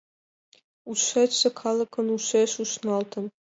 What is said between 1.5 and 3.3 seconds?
калыкын ушеш ушналтын